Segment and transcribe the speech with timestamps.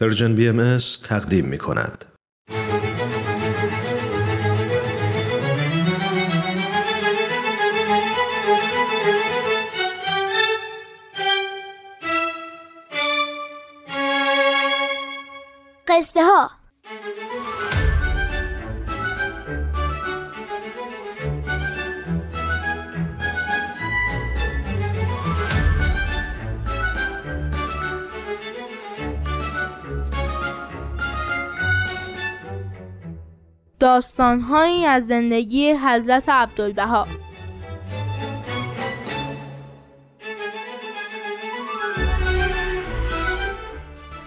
[0.00, 0.48] پرژن بی
[1.02, 2.04] تقدیم می کند.
[15.88, 16.59] قصه ها
[33.80, 37.06] داستانهایی از زندگی حضرت عبدالبها.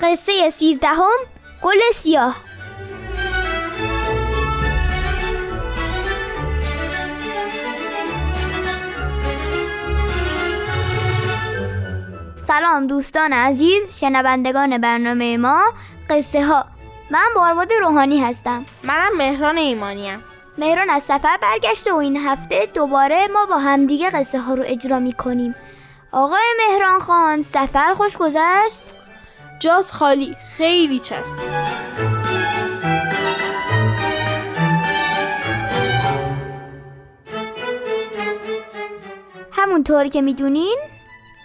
[0.01, 1.17] قصه سیزدهم
[1.61, 2.35] گل سیاه.
[12.47, 15.73] سلام دوستان عزیز شنوندگان برنامه ما
[16.09, 16.72] قصه ها
[17.13, 18.65] من بارباد روحانی هستم.
[18.83, 20.23] منم مهران ایمانیم.
[20.57, 24.99] مهران از سفر برگشته و این هفته دوباره ما با همدیگه قصه ها رو اجرا
[24.99, 25.55] می کنیم
[26.11, 28.81] آقای مهران خان سفر خوش گذشت؟
[29.59, 31.49] جاز خالی خیلی چسبید
[39.51, 40.77] همونطور که می‌دونین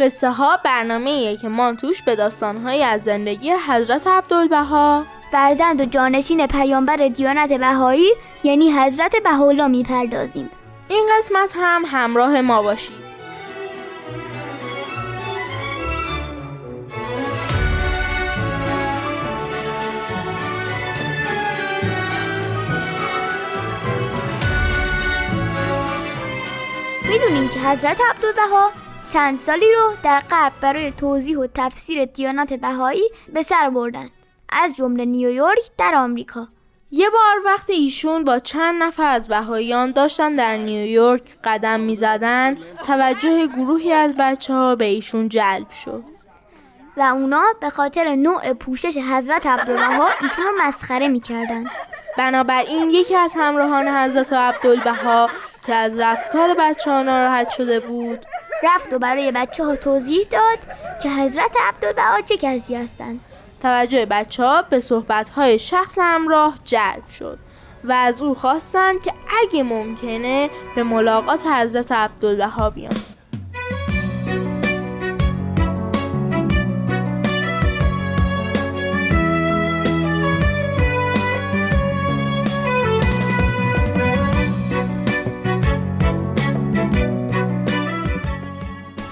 [0.00, 5.04] قصه ها برنامه که ما توش به داستانهایی از زندگی حضرت عبدالبها.
[5.32, 10.50] فرزند و جانشین پیامبر دیانت بهایی یعنی حضرت بهاءالله می‌پردازیم.
[10.88, 13.08] این قسمت هم همراه ما باشید.
[27.10, 28.70] می‌دونیم که حضرت عبدالبها
[29.12, 34.10] چند سالی رو در غرب برای توضیح و تفسیر دیانت بهایی به سر بردن.
[34.52, 36.48] از جمله نیویورک در آمریکا.
[36.90, 42.58] یه بار وقتی ایشون با چند نفر از بهاییان داشتن در نیویورک قدم می زدن
[42.86, 46.04] توجه گروهی از بچه ها به ایشون جلب شد.
[46.96, 51.64] و اونا به خاطر نوع پوشش حضرت عبدالبها ایشون رو مسخره می‌کردن.
[52.18, 55.30] بنابراین یکی از همراهان حضرت عبدالبها
[55.66, 58.26] که از رفتار بچه ها ناراحت شده بود
[58.62, 60.58] رفت و برای بچه ها توضیح داد
[61.02, 63.20] که حضرت عبدالبها چه کسی هستند
[63.62, 67.38] توجه بچه ها به صحبت های شخص همراه جلب شد
[67.84, 72.92] و از او خواستند که اگه ممکنه به ملاقات حضرت عبدالبها بیان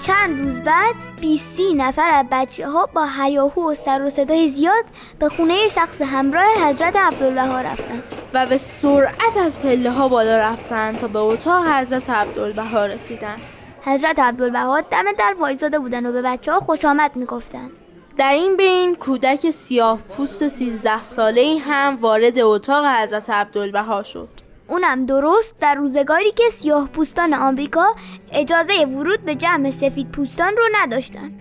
[0.07, 4.83] چند روز بعد 20 نفر از بچه ها با هیاهو و سر و صدای زیاد
[5.19, 8.03] به خونه شخص همراه حضرت عبدالبها رفتن.
[8.33, 13.37] و به سرعت از پله ها بالا رفتن تا به اتاق حضرت عبدالبها رسیدن.
[13.81, 17.69] حضرت عبدالبها دم در وایزاده بودن و به بچه ها خوش آمد می‌گفتن.
[18.17, 24.46] در این بین کودک سیاه پوست 13 ساله هم وارد اتاق حضرت عبدالبها شد.
[24.69, 27.95] اونم درست در روزگاری که سیاه پوستان آمریکا
[28.31, 31.31] اجازه ورود به جمع سفید پوستان رو نداشتن.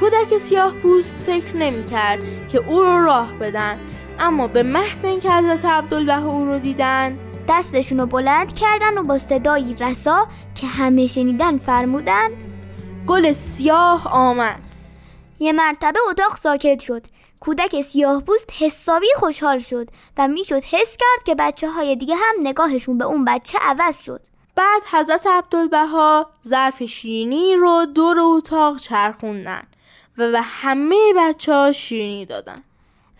[0.00, 2.18] کودک سیاه پوست فکر نمی کرد
[2.52, 3.78] که او رو راه بدن.
[4.20, 9.18] اما به محض اینکه حضرت عبدالبها او رو دیدن دستشون رو بلند کردن و با
[9.18, 12.28] صدایی رسا که همه شنیدن فرمودن
[13.06, 14.60] گل سیاه آمد.
[15.38, 17.06] یه مرتبه اتاق ساکت شد.
[17.40, 19.88] کودک سیاه پوست حسابی خوشحال شد
[20.18, 24.20] و می‌شد حس کرد که بچه های دیگه هم نگاهشون به اون بچه عوض شد.
[24.54, 29.62] بعد حضرت عبدالبها ظرف شیرینی رو دور اتاق چرخوندن
[30.18, 32.62] و به همه بچه ها شیرینی دادن.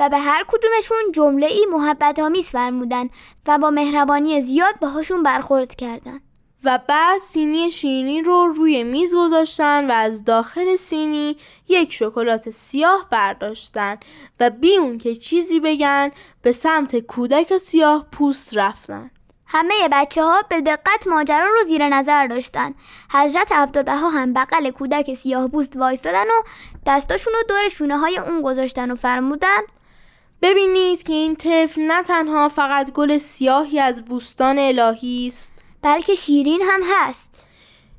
[0.00, 3.08] و به هر کدومشون جمله ای محبت آمیز فرمودن
[3.46, 6.20] و با مهربانی زیاد باهاشون برخورد کردن.
[6.64, 11.36] و بعد سینی شیرینی رو روی میز گذاشتن و از داخل سینی
[11.68, 13.98] یک شکلات سیاه برداشتن
[14.40, 16.10] و بی اون که چیزی بگن
[16.42, 19.10] به سمت کودک سیاه پوست رفتن.
[19.46, 22.74] همه بچه ها به دقت ماجرا رو زیر نظر داشتن.
[23.12, 26.42] حضرت عبدالبها هم بغل کودک سیاه پوست وایستادن و
[26.86, 29.60] دستاشون رو دور شونه های اون گذاشتن و فرمودن
[30.42, 35.52] ببینید که این طفل نه تنها فقط گل سیاهی از بوستان الهی است
[35.82, 37.46] بلکه شیرین هم هست.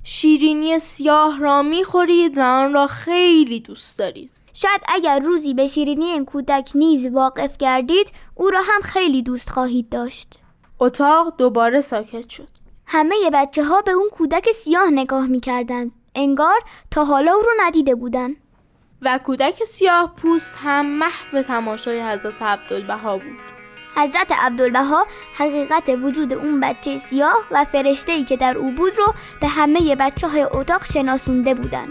[0.04, 4.32] شیرینی سیاه را می‌خورید و آن را خیلی دوست دارید.
[4.54, 9.50] شاید اگر روزی به شیرینی این کودک نیز واقف گردید او را هم خیلی دوست
[9.50, 10.40] خواهید داشت.
[10.80, 12.48] اتاق دوباره ساکت شد.
[12.86, 15.94] همه بچه ها به اون کودک سیاه نگاه می کردند.
[16.16, 16.60] انگار
[16.92, 18.36] تا حالا او رو ندیده بودن.
[19.02, 23.38] و کودک سیاه پوست هم محو تماشای حضرت عبدالبها بود.
[23.96, 29.48] حضرت عبدالبها حقیقت وجود اون بچه سیاه و فرشته که در او بود رو به
[29.48, 31.88] همه بچه های اتاق شناسونده بودن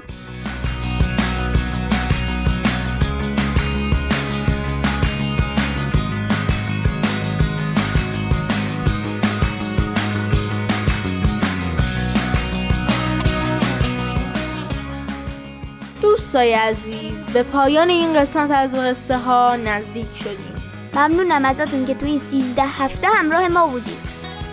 [16.30, 20.72] دوستای عزیز به پایان این قسمت از قصه ها نزدیک شدیم.
[20.94, 23.98] ممنونم ازتون که توی این 13 هفته همراه ما بودید.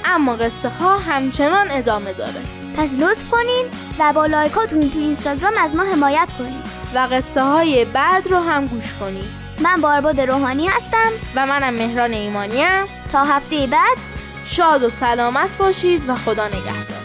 [0.06, 2.42] اما قصه ها همچنان ادامه داره.
[2.78, 3.66] پس لطف کنین
[4.00, 6.62] و با لایکاتون تو اینستاگرام از ما حمایت کنین.
[6.96, 11.12] و قصه های بعد رو هم گوش کنید من بارباد روحانی هستم.
[11.36, 12.86] و منم مهران ایمانیم.
[13.12, 13.98] تا هفته بعد.
[14.46, 16.97] شاد و سلامت باشید و خدا نگهدار.